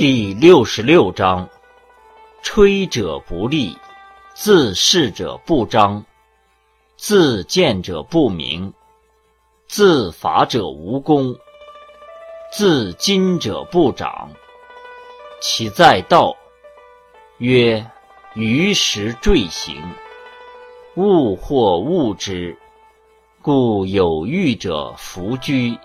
[0.00, 1.48] 第六十六章：
[2.40, 3.76] 吹者不立，
[4.32, 6.04] 自恃者不彰，
[6.96, 8.72] 自见者不明，
[9.66, 11.34] 自伐者无功，
[12.52, 14.30] 自矜者不长。
[15.40, 16.32] 其在道，
[17.38, 17.84] 曰：
[18.34, 19.82] 于时坠行，
[20.94, 22.56] 物或物之，
[23.42, 25.76] 故有欲者弗居。